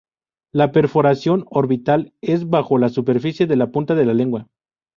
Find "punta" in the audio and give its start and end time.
3.69-3.93